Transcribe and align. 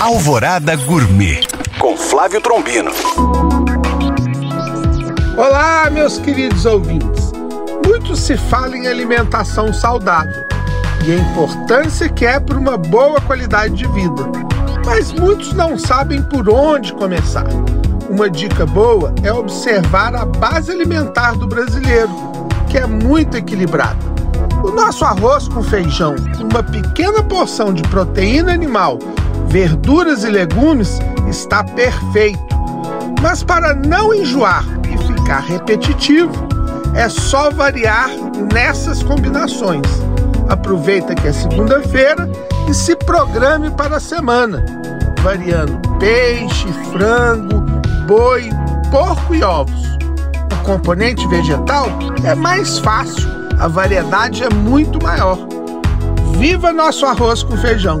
Alvorada 0.00 0.74
Gourmet 0.76 1.46
com 1.78 1.94
Flávio 1.94 2.40
Trombino. 2.40 2.90
Olá, 5.36 5.90
meus 5.90 6.16
queridos 6.16 6.64
ouvintes. 6.64 7.30
Muito 7.86 8.16
se 8.16 8.34
fala 8.34 8.78
em 8.78 8.88
alimentação 8.88 9.70
saudável 9.74 10.42
e 11.04 11.12
a 11.12 11.16
importância 11.16 12.08
que 12.08 12.24
é 12.24 12.40
para 12.40 12.58
uma 12.58 12.78
boa 12.78 13.20
qualidade 13.20 13.74
de 13.74 13.86
vida. 13.88 14.22
Mas 14.86 15.12
muitos 15.12 15.52
não 15.52 15.78
sabem 15.78 16.22
por 16.22 16.48
onde 16.48 16.94
começar. 16.94 17.48
Uma 18.08 18.30
dica 18.30 18.64
boa 18.64 19.14
é 19.22 19.30
observar 19.30 20.14
a 20.14 20.24
base 20.24 20.72
alimentar 20.72 21.32
do 21.32 21.46
brasileiro, 21.46 22.10
que 22.70 22.78
é 22.78 22.86
muito 22.86 23.36
equilibrada. 23.36 23.98
O 24.64 24.70
nosso 24.70 25.04
arroz 25.04 25.46
com 25.46 25.62
feijão, 25.62 26.14
uma 26.40 26.62
pequena 26.62 27.22
porção 27.22 27.74
de 27.74 27.82
proteína 27.82 28.54
animal, 28.54 28.98
verduras 29.50 30.24
e 30.24 30.30
legumes 30.30 30.98
está 31.28 31.62
perfeito. 31.62 32.40
Mas 33.20 33.42
para 33.42 33.74
não 33.74 34.14
enjoar 34.14 34.64
e 34.88 34.96
ficar 34.98 35.40
repetitivo, 35.40 36.32
é 36.94 37.08
só 37.08 37.50
variar 37.50 38.08
nessas 38.52 39.02
combinações. 39.02 39.86
Aproveita 40.48 41.14
que 41.14 41.28
é 41.28 41.32
segunda-feira 41.32 42.28
e 42.68 42.74
se 42.74 42.96
programe 42.96 43.70
para 43.70 43.96
a 43.96 44.00
semana, 44.00 44.64
variando 45.22 45.78
peixe, 45.98 46.66
frango, 46.90 47.60
boi, 48.06 48.48
porco 48.90 49.34
e 49.34 49.42
ovos. 49.42 49.80
O 50.52 50.64
componente 50.64 51.26
vegetal 51.28 51.88
é 52.24 52.34
mais 52.34 52.78
fácil 52.78 53.40
a 53.60 53.68
variedade 53.68 54.42
é 54.42 54.48
muito 54.48 55.02
maior. 55.02 55.36
Viva 56.38 56.72
nosso 56.72 57.04
arroz 57.04 57.42
com 57.42 57.58
feijão! 57.58 58.00